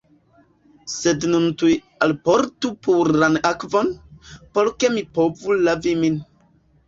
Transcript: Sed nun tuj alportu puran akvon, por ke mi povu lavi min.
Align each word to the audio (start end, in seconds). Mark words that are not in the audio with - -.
Sed 0.91 1.25
nun 1.33 1.43
tuj 1.63 1.73
alportu 2.05 2.71
puran 2.87 3.37
akvon, 3.51 3.91
por 4.59 4.71
ke 4.83 4.91
mi 4.95 5.05
povu 5.19 5.59
lavi 5.69 5.95
min. 6.05 6.19